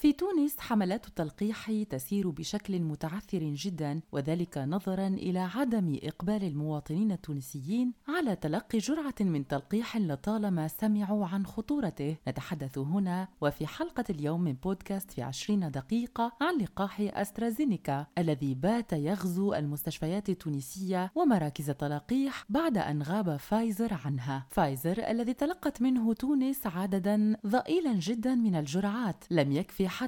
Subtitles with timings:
[0.00, 7.92] في تونس حملات التلقيح تسير بشكل متعثر جدا وذلك نظرا إلى عدم إقبال المواطنين التونسيين
[8.08, 12.16] على تلقي جرعة من تلقيح لطالما سمعوا عن خطورته.
[12.28, 18.92] نتحدث هنا وفي حلقة اليوم من بودكاست في عشرين دقيقة عن لقاح أسترازينيكا الذي بات
[18.92, 24.46] يغزو المستشفيات التونسية ومراكز التلقيح بعد أن غاب فايزر عنها.
[24.50, 29.24] فايزر الذي تلقت منه تونس عددا ضئيلا جدا من الجرعات.
[29.30, 30.07] لم يكفي حتى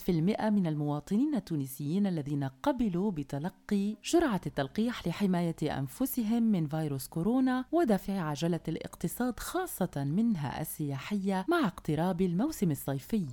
[0.00, 7.64] في المئة من المواطنين التونسيين الذين قبلوا بتلقي جرعة التلقيح لحماية أنفسهم من فيروس كورونا
[7.72, 13.26] ودفع عجلة الاقتصاد خاصة منها السياحية مع اقتراب الموسم الصيفي.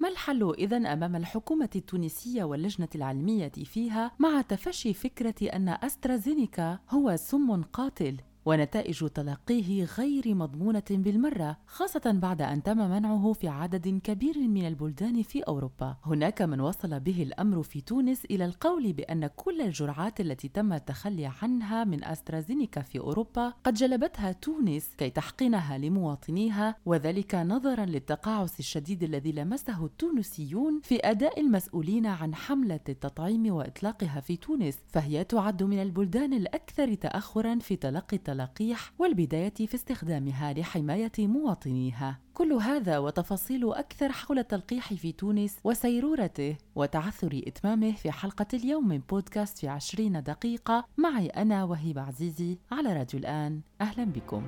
[0.00, 7.16] ما الحل إذا أمام الحكومة التونسية واللجنة العلمية فيها مع تفشي فكرة أن أسترازينيكا هو
[7.16, 14.38] سم قاتل؟ ونتائج تلقيه غير مضمونة بالمرة خاصة بعد أن تم منعه في عدد كبير
[14.38, 15.96] من البلدان في أوروبا.
[16.04, 21.32] هناك من وصل به الأمر في تونس إلى القول بأن كل الجرعات التي تم التخلي
[21.42, 29.02] عنها من أسترازينيكا في أوروبا قد جلبتها تونس كي تحقنها لمواطنيها وذلك نظرا للتقاعس الشديد
[29.02, 35.82] الذي لمسه التونسيون في أداء المسؤولين عن حملة التطعيم وإطلاقها في تونس فهي تعد من
[35.82, 42.18] البلدان الأكثر تأخرا في تلقي التلقيح والبداية في استخدامها لحماية مواطنيها.
[42.34, 48.98] كل هذا وتفاصيل أكثر حول التلقيح في تونس وسيرورته وتعثر إتمامه في حلقة اليوم من
[48.98, 50.84] بودكاست في عشرين دقيقة.
[50.96, 53.60] معي أنا وهبة عزيزي على راديو الآن.
[53.80, 54.46] أهلا بكم.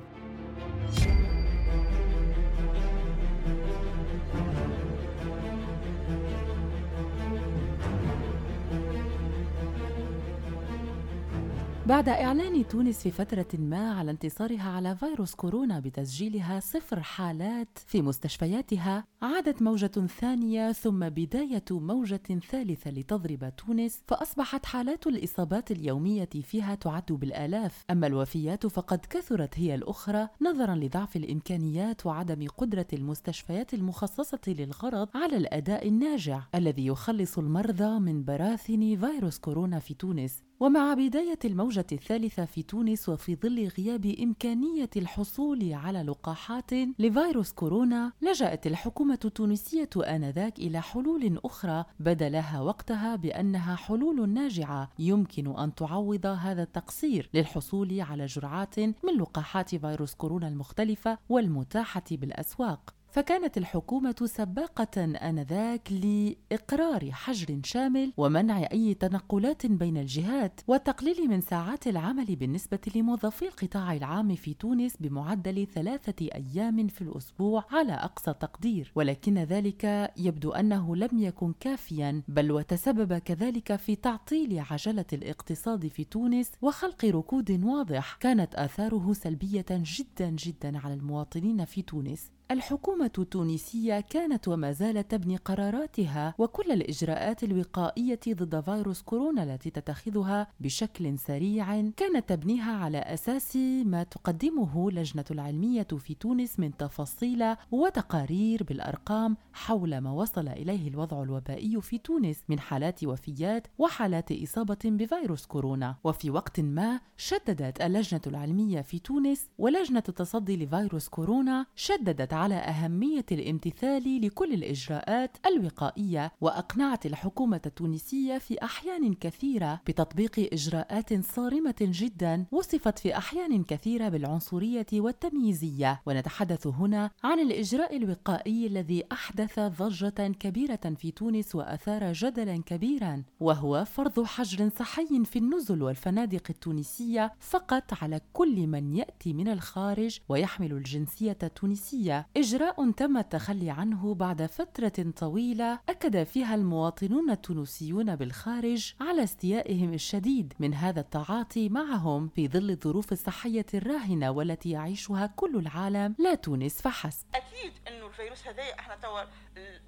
[11.87, 18.01] بعد إعلان تونس في فترة ما على انتصارها على فيروس كورونا بتسجيلها صفر حالات في
[18.01, 26.75] مستشفياتها عادت موجة ثانية ثم بداية موجة ثالثة لتضرب تونس فأصبحت حالات الإصابات اليومية فيها
[26.75, 27.83] تعد بالآلاف.
[27.91, 35.37] أما الوفيات فقد كثرت هي الأخرى نظرا لضعف الإمكانيات وعدم قدرة المستشفيات المخصصة للغرض على
[35.37, 40.43] الأداء الناجع الذي يخلص المرضى من براثن فيروس كورونا في تونس.
[40.59, 48.11] ومع بداية الموجة الثالثة في تونس وفي ظل غياب إمكانية الحصول على لقاحات لفيروس كورونا
[48.21, 56.25] لجأت الحكومة التونسية آنذاك إلى حلول أخرى بدلها وقتها بأنها حلول ناجعة يمكن أن تعوض
[56.25, 62.93] هذا التقصير للحصول على جرعات من لقاحات فيروس كورونا المختلفة والمتاحة بالأسواق.
[63.13, 71.87] فكانت الحكومة سباقة آنذاك لإقرار حجر شامل ومنع أي تنقلات بين الجهات والتقليل من ساعات
[71.87, 78.91] العمل بالنسبة لموظفي القطاع العام في تونس بمعدل ثلاثة أيام في الأسبوع على أقصى تقدير.
[78.95, 86.03] ولكن ذلك يبدو أنه لم يكن كافيا بل وتسبب كذلك في تعطيل عجلة الاقتصاد في
[86.03, 92.32] تونس وخلق ركود واضح كانت آثاره سلبية جدا جدا على المواطنين في تونس.
[92.51, 100.47] الحكومة التونسية كانت وما زالت تبني قراراتها وكل الإجراءات الوقائية ضد فيروس كورونا التي تتخذها
[100.59, 103.55] بشكل سريع كانت تبنيها على أساس
[103.85, 111.23] ما تقدمه لجنة العلمية في تونس من تفاصيل وتقارير بالأرقام حول ما وصل إليه الوضع
[111.23, 115.95] الوبائي في تونس من حالات وفيات وحالات إصابة بفيروس كورونا.
[116.03, 123.25] وفي وقت ما شددت اللجنة العلمية في تونس ولجنة التصدي لفيروس كورونا شددت على أهمية
[123.31, 132.99] الامتثال لكل الإجراءات الوقائية وأقنعت الحكومة التونسية في أحيان كثيرة بتطبيق إجراءات صارمة جدا وصفت
[132.99, 136.01] في أحيان كثيرة بالعنصرية والتمييزية.
[136.05, 143.85] ونتحدث هنا عن الإجراء الوقائي الذي أحدث ضجة كبيرة في تونس وأثار جدلا كبيرا وهو
[143.85, 150.71] فرض حجر صحي في النزل والفنادق التونسية فقط على كل من يأتي من الخارج ويحمل
[150.71, 152.22] الجنسية التونسية.
[152.37, 160.53] إجراء تم التخلي عنه بعد فترة طويلة أكد فيها المواطنون التونسيون بالخارج على استيائهم الشديد
[160.59, 166.81] من هذا التعاطي معهم في ظل الظروف الصحية الراهنة والتي يعيشها كل العالم لا تونس
[166.81, 167.25] فحسب.
[167.35, 168.97] أكيد أنه الفيروس هذا إحنا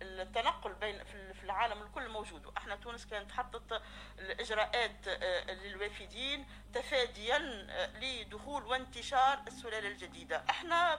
[0.01, 0.95] التنقل بين
[1.55, 2.53] العالم الكل موجود.
[2.57, 3.81] إحنا تونس كانت حطت
[4.19, 10.43] الإجراءات آه، للوافدين تفاديا آه، لدخول وانتشار السلالة الجديدة.
[10.49, 10.95] إحنا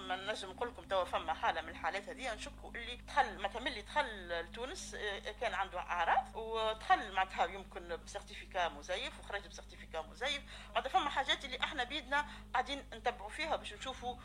[0.00, 3.82] ما نجم نقول لكم توا فما حالة من الحالات هذه نشكوا اللي دخل مثلا اللي
[3.82, 10.02] دخل لتونس آه، كان عنده اعراض ودخل معناتها يمكن ب certificat مزيف وخرج ب certificat
[10.02, 10.42] مزيف.
[10.68, 14.16] معناتها فما حاجات اللي إحنا بيدنا قاعدين نتبعوا فيها باش نشوفوا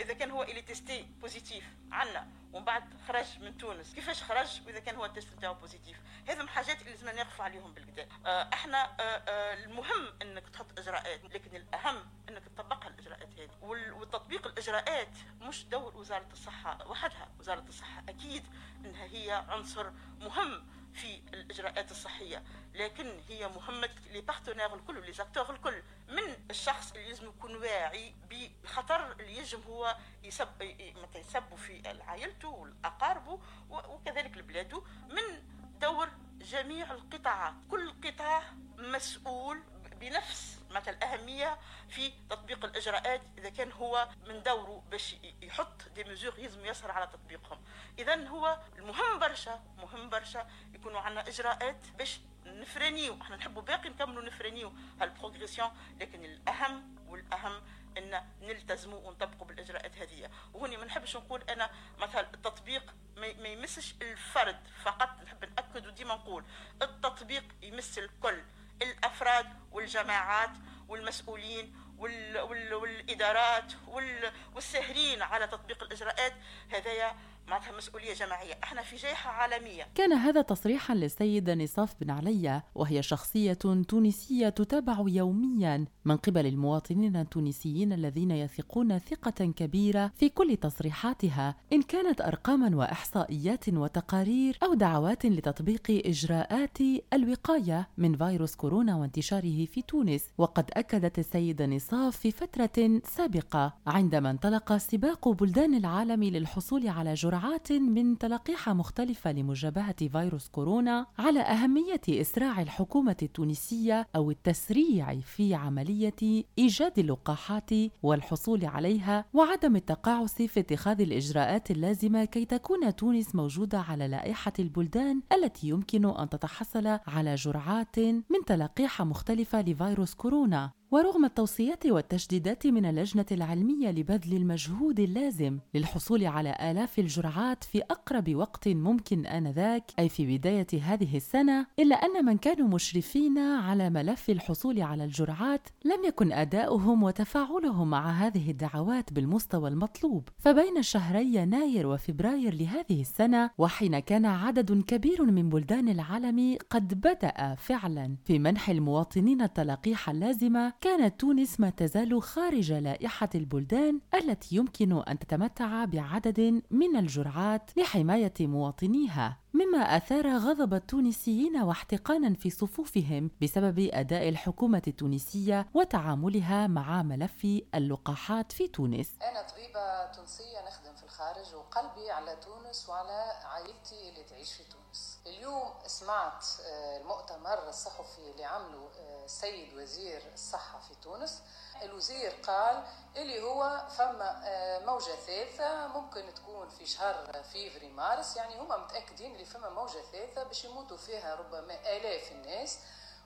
[0.00, 2.28] إذا كان هو اللي testé positif عنا.
[2.56, 3.94] ومن بعد خرج من تونس.
[3.94, 5.96] كيفاش خرج؟ وإذا كان هو ال test نتاعو positif.
[6.28, 11.24] هذم حاجات اللي لازم نقف عليهم بالقدا آه، إحنا آه، آه، المهم إنك تحط إجراءات
[11.24, 11.96] لكن الأهم
[12.28, 13.50] إنك تطبقها الإجراءات هذه.
[13.62, 15.08] والتطبيق الإجراءات
[15.40, 17.28] مش دور وزارة الصحة وحدها.
[17.40, 18.44] وزارة الصحة أكيد
[18.84, 22.42] إنها هي عنصر مهم في الإجراءات الصحية
[22.74, 28.14] لكن هي مهمة les partenaires الكل les acteurs الكل من الشخص اللي لازم يكون واعي
[28.30, 30.62] بالخطر اللي يجب هو يسب
[31.02, 31.22] متى
[31.56, 33.40] في عائلته واقاربه
[33.70, 35.42] وكذلك لبلاده من
[35.80, 36.08] دور
[36.38, 38.42] جميع القطاعات كل قطاع
[38.78, 39.62] مسؤول
[40.00, 41.58] بنفس مثل الأهمية
[41.88, 47.06] في تطبيق الإجراءات إذا كان هو من دوره باش يحط des mesures يلزم يسهر على
[47.06, 47.64] تطبيقهم.
[47.98, 54.22] إذا هو المهم برشا مهم برشا يكونوا عندنا إجراءات باش نفرانيو إحنا نحبوا باقي نكملوا
[54.22, 55.70] نفرانيو هالبروغريسيون
[56.00, 57.62] لكن الأهم والأهم
[57.98, 60.30] إن نلتزموا ونطبقوا بالإجراءات هذه.
[60.54, 65.08] وهني ما نحبش نقول أنا مثلا التطبيق ما يمسش الفرد فقط.
[65.24, 66.44] نحب نأكد وديما نقول
[66.82, 68.42] التطبيق يمس الكل.
[68.82, 70.50] الأفراد والجماعات
[70.88, 76.32] والمسؤولين وال وال والإدارات وال والساهرين على تطبيق الإجراءات
[76.72, 77.16] هذايا
[77.48, 79.86] معناتها مسؤولية جماعية، إحنا في جائحة عالمية.
[79.94, 83.52] كان هذا تصريحا للسيده نصاف بن عليا وهي شخصية
[83.88, 91.82] تونسية تتابع يوميا من قبل المواطنين التونسيين الذين يثقون ثقة كبيرة في كل تصريحاتها إن
[91.82, 96.78] كانت ارقاما وإحصائيات وتقارير أو دعوات لتطبيق إجراءات
[97.12, 104.30] الوقاية من فيروس كورونا وانتشاره في تونس، وقد أكدت السيده نصاف في فترة سابقة عندما
[104.30, 111.40] انطلق سباق بلدان العالم للحصول على جرعة جرعات من تلقيح مختلفة لمجابهة فيروس كورونا على
[111.40, 117.70] أهمية إسراع الحكومة التونسية أو التسريع في عملية إيجاد اللقاحات
[118.02, 125.22] والحصول عليها وعدم التقاعس في اتخاذ الإجراءات اللازمة كي تكون تونس موجودة على لائحة البلدان
[125.32, 130.70] التي يمكن أن تتحصل على جرعات من تلقيح مختلفة لفيروس كورونا.
[130.90, 138.34] ورغم التوصيات والتشديدات من اللجنة العلمية لبذل المجهود اللازم للحصول على آلاف الجرعات في أقرب
[138.34, 144.30] وقت ممكن آنذاك أي في بداية هذه السنة إلا أن من كانوا مشرفين على ملف
[144.30, 150.28] الحصول على الجرعات لم يكن أداؤهم وتفاعلهم مع هذه الدعوات بالمستوى المطلوب.
[150.38, 157.54] فبين شهري يناير وفبراير لهذه السنة وحين كان عدد كبير من بلدان العالم قد بدأ
[157.54, 158.16] فعلا.
[158.24, 165.18] في منح المواطنين التلقيح اللازمة كانت تونس ما تزال خارج لائحة البلدان التي يمكن أن
[165.18, 169.38] تتمتع بعدد من الجرعات لحماية مواطنيها.
[169.56, 178.52] مما أثار غضب التونسيين واحتقانا في صفوفهم بسبب أداء الحكومة التونسية وتعاملها مع ملف اللقاحات
[178.52, 179.08] في تونس.
[179.22, 185.18] أنا طبيبة تونسية نخدم في الخارج وقلبي على تونس وعلى عائلتي اللي تعيش في تونس.
[185.26, 188.88] اليوم سمعت آه، المؤتمر الصحفي اللي عمله
[189.24, 191.42] السيد آه، وزير الصحة في تونس
[191.82, 192.84] الوزير قال
[193.16, 199.32] اللي هو فما آه، موجة ثالثة ممكن تكون في شهر فيفري مارس يعني هما متأكدين
[199.32, 202.78] اللي فما موجة ثالثة باش يموتوا فيها ربما آلاف الناس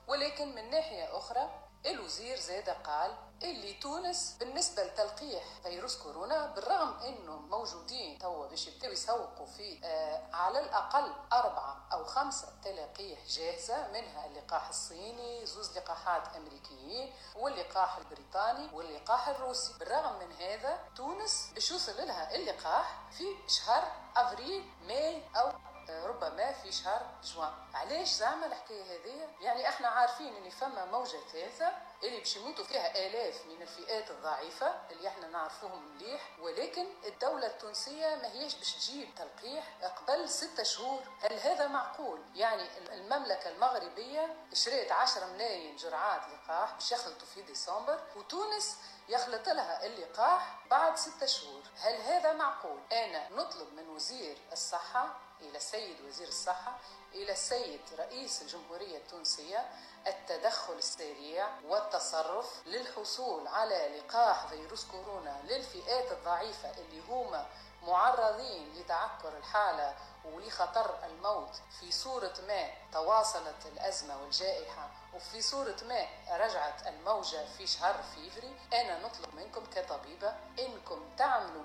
[0.07, 1.49] ولكن من ناحية أخرى
[1.85, 8.91] الوزير زاد قال اللي تونس بالنسبة لتلقيح فيروس كورونا بالرغم إنه موجودين توا باش يبداو
[8.91, 16.35] يسوقوا في آه على الأقل أربعة أو خمسة تلقيح جاهزة منها اللقاح الصيني زوز لقاحات
[16.35, 19.73] أمريكيين واللقاح البريطاني واللقاح الروسي.
[19.79, 25.51] بالرغم من هذا تونس باش يوصل لها اللقاح في شهر أفريل ماي أو
[25.89, 27.53] ربما في شهر جوان.
[27.73, 31.71] علاش زعما الحكاية هذه؟ يعني إحنا عارفين إن فما موجة ثالثة
[32.03, 38.15] اللي باش يموتوا فيها آلاف من الفئات الضعيفة اللي إحنا نعرفوهم مليح ولكن الدولة التونسية
[38.15, 41.01] ما هيش باش تجيب تلقيح قبل ستة شهور.
[41.21, 47.99] هل هذا معقول؟ يعني المملكة المغربية شريت 10 ملايين جرعات لقاح باش يخلطوا في ديسمبر
[48.15, 48.77] وتونس
[49.09, 51.61] يخلط لها اللقاح بعد ستة شهور.
[51.81, 56.77] هل هذا معقول؟ أنا نطلب من وزير الصحة إلى السيد وزير الصحة
[57.13, 59.69] إلى السيد رئيس الجمهورية التونسية
[60.07, 67.47] التدخل السريع والتصرف للحصول على لقاح فيروس كورونا للفئات الضعيفة اللي هما
[67.83, 69.95] معرضين لتعكر الحالة
[70.25, 71.55] ولخطر الموت.
[71.79, 76.05] في صورة ما تواصلت الأزمة والجائحة وفي صورة ما
[76.37, 78.55] رجعت الموجة في شهر فيفري.
[78.73, 80.35] أنا نطلب منكم كطبيبة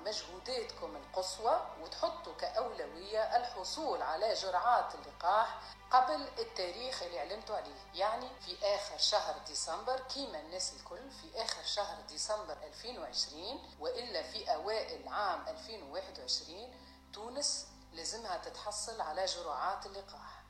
[0.06, 5.60] مجهوداتكم القصوى وتحطوا كأولوية الحصول على جرعات اللقاح
[5.90, 7.75] قبل التاريخ اللي علمتوا عليه.
[7.94, 14.54] يعني في آخر شهر ديسمبر كيما الناس الكل في آخر شهر ديسمبر 2020 وإلا في
[14.54, 16.75] أوائل عام 2021
[17.12, 20.42] تونس لازمها تتحصل على جرعات اللقاح.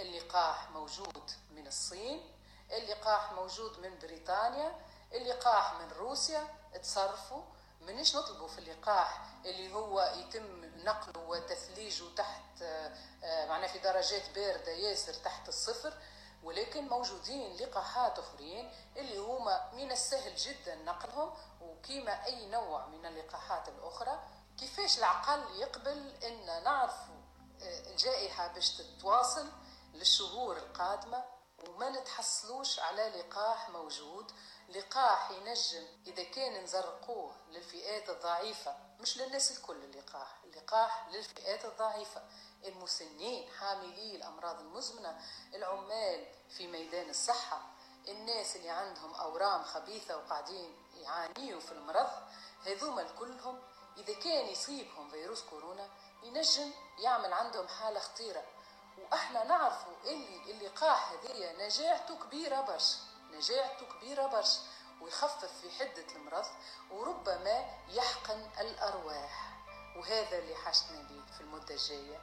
[0.00, 2.30] اللقاح موجود من الصين
[2.72, 4.80] اللقاح موجود من بريطانيا
[5.12, 6.48] اللقاح من روسيا
[6.82, 7.42] تصرفوا
[7.80, 14.72] منش نطلبوا في اللقاح اللي هو يتم نقله وتثليجه تحت آه، معناه في درجات باردة
[14.72, 15.94] ياسر تحت الصفر
[16.42, 23.68] ولكن موجودين لقاحات أخرين اللي هما من السهل جدا نقلهم وكيما أي نوع من اللقاحات
[23.68, 24.20] الأخرى
[24.58, 27.14] كيفاش العقل يقبل إن نعرفوا
[27.62, 29.48] آه، الجائحة باش تتواصل
[29.94, 31.33] للشهور القادمة؟
[31.68, 34.32] وما نتحصلوش على لقاح موجود
[34.68, 42.22] لقاح ينجم إذا كان نزرقوه للفئات الضعيفة مش للناس الكل اللقاح اللقاح للفئات الضعيفة.
[42.64, 45.20] المسنين حاملي الأمراض المزمنة
[45.54, 47.62] العمال في ميدان الصحة
[48.08, 52.10] الناس اللي عندهم أورام خبيثة وقاعدين يعانيوا في المرض
[52.66, 53.62] هذوما كلهم
[53.96, 55.88] إذا كان يصيبهم فيروس كورونا
[56.22, 58.44] ينجم يعمل عندهم حالة خطيرة.
[58.98, 62.96] وإحنا نعرفوا اللي اللقاح هذيا نجاعته كبيرة برشا
[63.32, 64.60] نجاعته كبيرة برشا
[65.00, 66.46] ويخفف في حدة المرض
[66.90, 69.54] وربما يحقن الأرواح.
[69.96, 72.20] وهذا اللي حاجتنا به في المدة الجاية.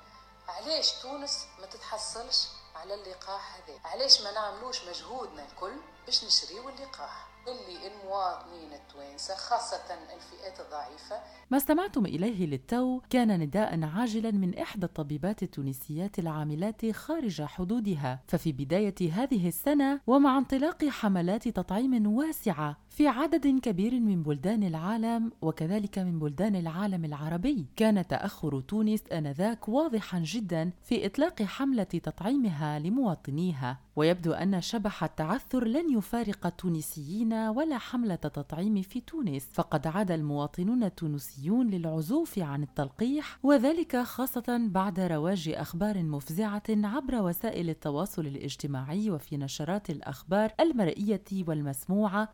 [0.47, 7.27] علاش تونس ما تتحصلش على اللقاح هذا؟ علاش ما نعملوش مجهودنا الكل باش نشريو اللقاح؟
[7.47, 9.83] اللي المواطنين التوانسة خاصة
[10.15, 11.15] الفئات الضعيفة.
[11.51, 18.19] ما استمعتم إليه للتو كان نداء عاجلا من إحدى الطبيبات التونسيات العاملات خارج حدودها.
[18.27, 25.31] ففي بداية هذه السنة ومع انطلاق حملات تطعيم واسعة في عدد كبير من بلدان العالم
[25.41, 32.79] وكذلك من بلدان العالم العربي كان تأخر تونس آنذاك واضحا جدا في إطلاق حملة تطعيمها
[32.79, 33.79] لمواطنيها.
[33.95, 39.47] ويبدو أن شبح التعثر لن يفارق التونسيين ولا حملة تطعيم في تونس.
[39.53, 47.69] فقد عاد المواطنون التونسيون للعزوف عن التلقيح وذلك خاصة بعد رواج أخبار مفزعة عبر وسائل
[47.69, 52.29] التواصل الاجتماعي وفي نشرات الأخبار المرئية والمسموعة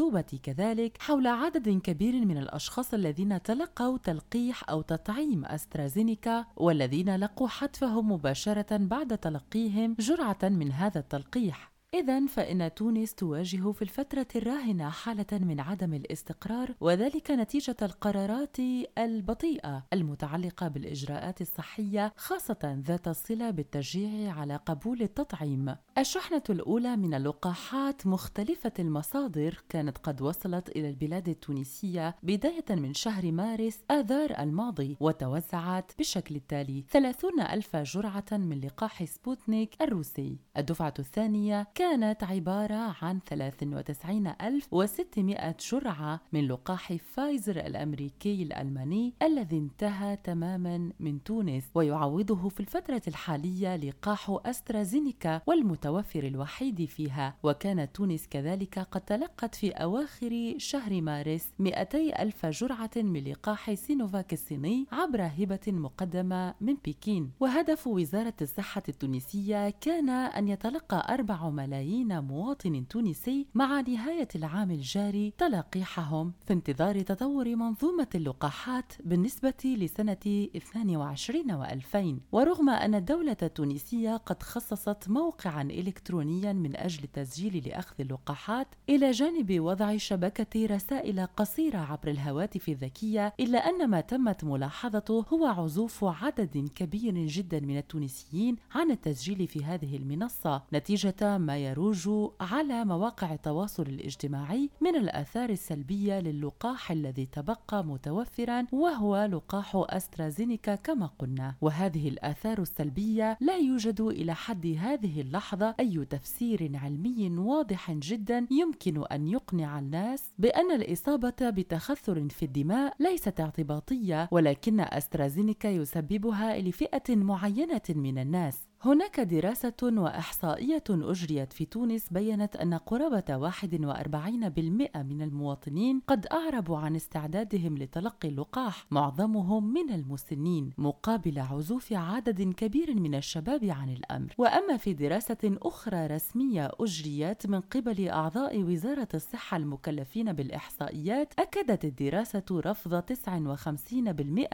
[0.00, 7.48] والمكتوبة كذلك حول عدد كبير من الأشخاص الذين تلقوا تلقيح أو تطعيم أسترازينيكا والذين لقوا
[7.48, 11.75] حتفهم مباشرة بعد تلقيهم جرعة من هذا التلقيح.
[12.00, 18.56] إذا فإن تونس تواجه في الفترة الراهنة حالة من عدم الاستقرار وذلك نتيجة القرارات
[18.98, 25.76] البطيئة المتعلقة بالإجراءات الصحية خاصة ذات الصلة بالتشجيع على قبول التطعيم.
[25.98, 33.32] الشحنة الأولى من اللقاحات مختلفة المصادر كانت قد وصلت إلى البلاد التونسية بداية من شهر
[33.32, 41.66] مارس آذار الماضي وتوزعت بالشكل التالي 30 ألف جرعة من لقاح سبوتنيك الروسي الدفعة الثانية
[41.74, 51.22] كانت كانت عبارة عن 93600 جرعة من لقاح فايزر الأمريكي الألماني الذي انتهى تماما من
[51.22, 57.34] تونس ويعوضه في الفترة الحالية لقاح أسترازينيكا والمتوفر الوحيد فيها.
[57.42, 64.32] وكانت تونس كذلك قد تلقت في أواخر شهر مارس 200 ألف جرعة من لقاح سينوفاك
[64.32, 67.30] الصيني عبر هبة مقدمة من بكين.
[67.40, 74.70] وهدف وزارة الصحة التونسية كان أن يتلقى 4 ملايين ملايين مواطن تونسي مع نهاية العام
[74.70, 84.16] الجاري تلقيحهم في انتظار تطور منظومة اللقاحات بالنسبة لسنة 22 و2000 ورغم أن الدولة التونسية
[84.16, 91.78] قد خصصت موقعا إلكترونيا من أجل التسجيل لأخذ اللقاحات إلى جانب وضع شبكة رسائل قصيرة
[91.78, 98.56] عبر الهواتف الذكية إلا أن ما تمت ملاحظته هو عزوف عدد كبير جدا من التونسيين
[98.74, 100.62] عن التسجيل في هذه المنصة.
[100.72, 102.08] نتيجة ما يروج
[102.40, 111.06] على مواقع التواصل الاجتماعي من الآثار السلبية للقاح الذي تبقى متوفرا وهو لقاح أسترازينيكا كما
[111.18, 111.54] قلنا.
[111.60, 119.04] وهذه الآثار السلبية لا يوجد إلى حد هذه اللحظة أي تفسير علمي واضح جدا يمكن
[119.12, 127.82] أن يقنع الناس بأن الإصابة بتخثر في الدماء ليست اعتباطية ولكن أسترازينيكا يسببها لفئة معينة
[127.88, 128.58] من الناس.
[128.86, 136.96] هناك دراسة وإحصائية أجريت في تونس بيّنت أن قرابة 41% من المواطنين قد أعربوا عن
[136.96, 144.34] استعدادهم لتلقي اللقاح معظمهم من المسنين مقابل عزوف عدد كبير من الشباب عن الأمر.
[144.38, 152.44] وأما في دراسة أخرى رسمية أجريت من قبل أعضاء وزارة الصحة المكلفين بالإحصائيات أكدت الدراسة
[152.50, 153.72] رفض 59%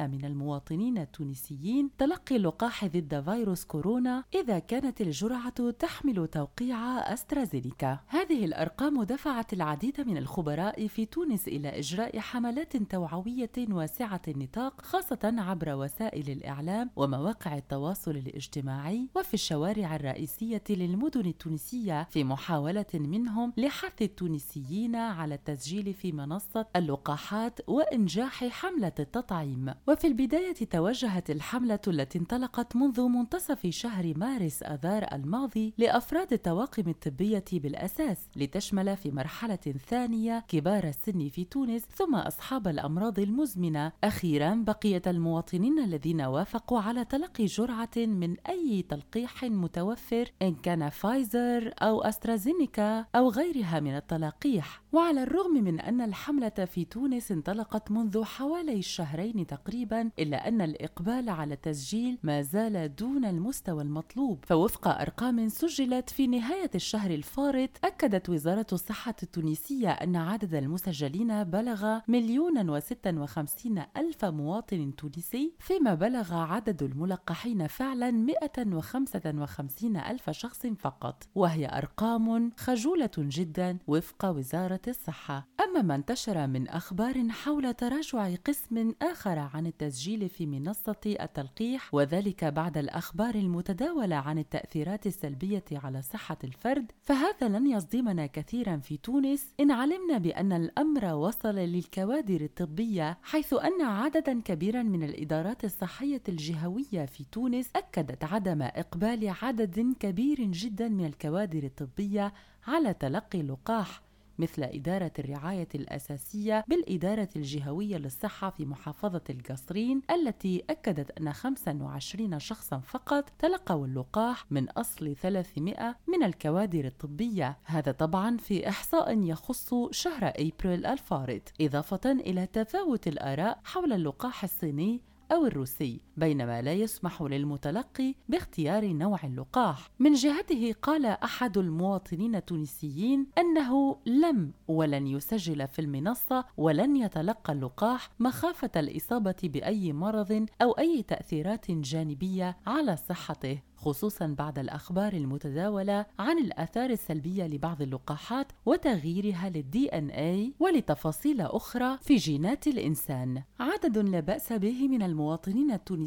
[0.00, 6.78] من المواطنين التونسيين تلقي اللقاح ضد فيروس كورونا إذا كانت الجرعة تحمل توقيع
[7.12, 7.98] أسترازينيكا.
[8.06, 15.18] هذه الأرقام دفعت العديد من الخبراء في تونس إلى إجراء حملات توعوية واسعة النطاق خاصة
[15.24, 24.02] عبر وسائل الإعلام ومواقع التواصل الاجتماعي وفي الشوارع الرئيسية للمدن التونسية في محاولة منهم لحث
[24.02, 29.74] التونسيين على التسجيل في منصة اللقاحات وإنجاح حملة التطعيم.
[29.88, 37.44] وفي البداية توجهت الحملة التي انطلقت منذ منتصف شهر مارس آذار الماضي لأفراد الطواقم الطبية
[37.52, 43.92] بالأساس لتشمل في مرحلة ثانية كبار السن في تونس ثم أصحاب الأمراض المزمنة.
[44.04, 51.74] أخيرا بقية المواطنين الذين وافقوا على تلقي جرعة من أي تلقيح متوفر إن كان فايزر
[51.82, 58.24] أو أسترازينيكا أو غيرها من التلقيح وعلى الرغم من أن الحملة في تونس انطلقت منذ
[58.24, 64.44] حوالي شهرين تقريبا إلا أن الإقبال على التسجيل ما زال دون المستوى المطلوب.
[64.44, 71.98] فوفق أرقام سجلت في نهاية الشهر الفارط أكدت وزارة الصحة التونسية أن عدد المسجلين بلغ
[72.08, 81.28] مليون وستة وخمسين ألف مواطن تونسي فيما بلغ عدد الملقحين فعلا 155 ألف شخص فقط.
[81.34, 85.46] وهي أرقام خجولة جدا وفق وزارة الصحة.
[85.60, 92.44] أما ما انتشر من أخبار حول تراجع قسم آخر عن التسجيل في منصة التلقيح وذلك
[92.44, 99.54] بعد الأخبار المتداولة عن التأثيرات السلبية على صحة الفرد فهذا لن يصدمنا كثيرا في تونس
[99.60, 107.06] إن علمنا بأن الأمر وصل للكوادر الطبية حيث أن عددا كبيرا من الإدارات الصحية الجهوية
[107.06, 112.32] في تونس أكدت عدم إقبال عدد كبير جدا من الكوادر الطبية
[112.66, 114.11] على تلقي اللقاح.
[114.42, 122.78] مثل إدارة الرعاية الأساسية بالإدارة الجهوية للصحة في محافظة القصرين التي أكدت أن 25 شخصا
[122.78, 127.58] فقط تلقوا اللقاح من أصل 300 من الكوادر الطبية.
[127.64, 135.00] هذا طبعا في إحصاء يخص شهر أبريل الفارط إضافة إلى تفاوت الآراء حول اللقاح الصيني
[135.32, 136.00] أو الروسي.
[136.16, 139.90] بينما لا يسمح للمتلقي باختيار نوع اللقاح.
[139.98, 148.10] من جهته قال أحد المواطنين التونسيين أنه لم ولن يسجل في المنصة ولن يتلقى اللقاح
[148.20, 156.38] مخافة الإصابة بأي مرض أو أي تأثيرات جانبية على صحته خصوصا بعد الأخبار المتداولة عن
[156.38, 163.42] الآثار السلبية لبعض اللقاحات وتغييرها للدي إن اي ولتفاصيل أخرى في جينات الإنسان.
[163.60, 166.01] عدد لا بأس به من المواطنين التونسيين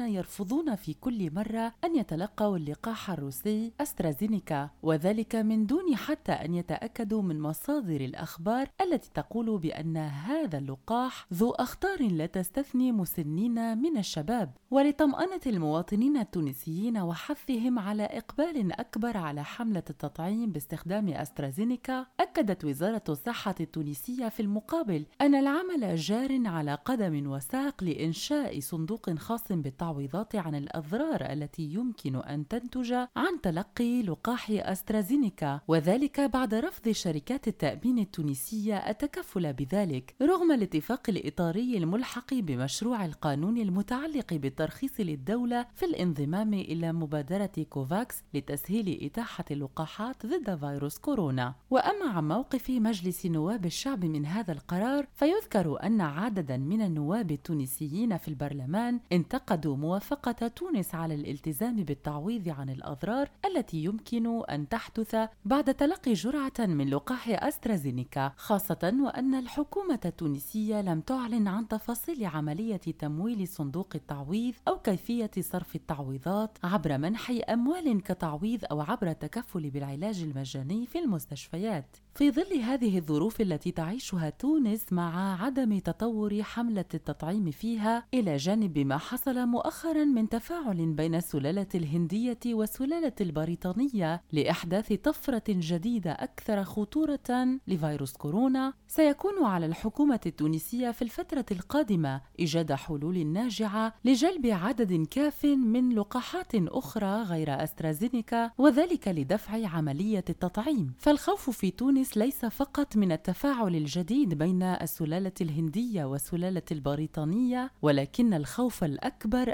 [0.00, 7.22] يرفضون في كل مرة أن يتلقوا اللقاح الروسي أسترازينيكا وذلك من دون حتى أن يتأكدوا
[7.22, 14.52] من مصادر الأخبار التي تقول بأن هذا اللقاح ذو أخطار لا تستثني مسنين من الشباب.
[14.70, 23.54] ولطمأنة المواطنين التونسيين وحثهم على إقبال أكبر على حملة التطعيم باستخدام أسترازينيكا أكدت وزارة الصحة
[23.60, 31.32] التونسية في المقابل أن العمل جار على قدم وساق لإنشاء صندوق خاص بالتعويضات عن الأضرار
[31.32, 39.52] التي يمكن أن تنتج عن تلقي لقاح أسترازينيكا وذلك بعد رفض شركات التأمين التونسية التكفل
[39.52, 48.22] بذلك رغم الاتفاق الإطاري الملحق بمشروع القانون المتعلق بالترخيص للدولة في الانضمام إلى مبادرة كوفاكس
[48.34, 51.54] لتسهيل إتاحة اللقاحات ضد فيروس كورونا.
[51.70, 58.18] وأما عن موقف مجلس نواب الشعب من هذا القرار فيذكر أن عددا من النواب التونسيين
[58.18, 59.00] في البرلمان
[59.34, 66.52] انتقدوا موافقة تونس على الالتزام بالتعويض عن الأضرار التي يمكن أن تحدث بعد تلقي جرعة
[66.58, 74.54] من لقاح أسترازينيكا خاصة وأن الحكومة التونسية لم تعلن عن تفاصيل عملية تمويل صندوق التعويض
[74.68, 81.96] أو كيفية صرف التعويضات عبر منح أموال كتعويض أو عبر التكفل بالعلاج المجاني في المستشفيات.
[82.14, 88.78] في ظل هذه الظروف التي تعيشها تونس مع عدم تطور حملة التطعيم فيها إلى جانب
[88.78, 96.64] ما حصل حصل مؤخرا من تفاعل بين السلالة الهندية والسلالة البريطانية لإحداث طفرة جديدة أكثر
[96.64, 98.72] خطورة لفيروس كورونا.
[98.88, 106.52] سيكون على الحكومة التونسية في الفترة القادمة إيجاد حلول ناجعة لجلب عدد كاف من لقاحات
[106.54, 110.94] أخرى غير أسترازينيكا وذلك لدفع عملية التطعيم.
[110.98, 118.84] فالخوف في تونس ليس فقط من التفاعل الجديد بين السلالة الهندية والسلالة البريطانية ولكن الخوف
[118.84, 119.09] الأكبر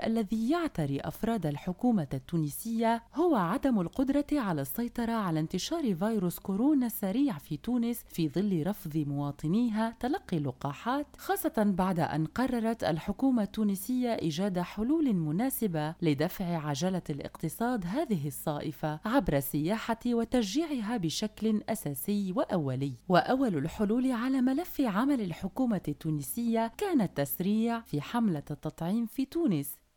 [0.06, 7.38] الذي يعتري أفراد الحكومة التونسية هو عدم القدرة على السيطرة على انتشار فيروس كورونا السريع
[7.38, 14.58] في تونس في ظل رفض مواطنيها تلقي اللقاحات خاصة بعد أن قررت الحكومة التونسية إيجاد
[14.58, 22.92] حلول مناسبة لدفع عجلة الاقتصاد هذه الصائفة عبر السياحة وتشجيعها بشكل أساسي وأولي.
[23.08, 29.45] وأول الحلول على ملف عمل الحكومة التونسية كان التسريع في حملة التطعيم في تونس.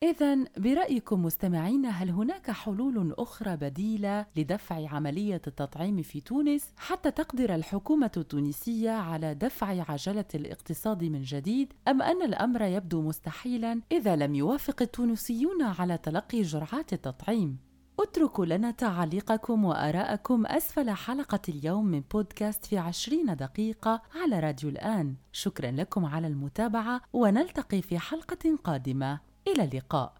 [0.03, 7.55] إذا برأيكم مستمعين هل هناك حلول أخرى بديلة لدفع عملية التطعيم في تونس؟ حتى تقدر
[7.55, 14.35] الحكومة التونسية على دفع عجلة الاقتصاد من جديد أم أن الأمر يبدو مستحيلا؟ إذا لم
[14.35, 17.57] يوافق التونسيون على تلقي جرعات التطعيم؟
[17.99, 25.15] اتركوا لنا تعليقكم وآراءكم أسفل حلقة اليوم من بودكاست في عشرين دقيقة على راديو الآن.
[25.31, 29.28] شكرا لكم على المتابعة ونلتقي في حلقة قادمة.
[29.51, 30.13] إلى اللقاء.